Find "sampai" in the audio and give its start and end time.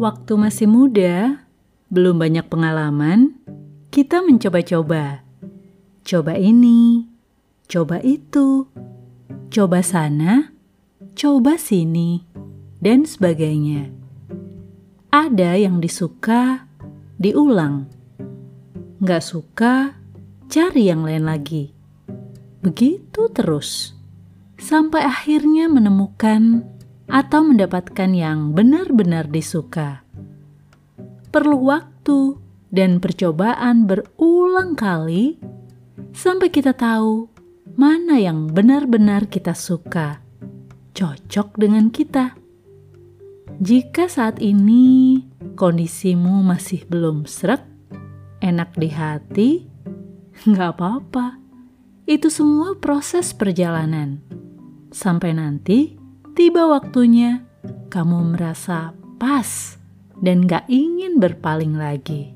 24.56-25.04, 36.14-36.48, 54.90-55.30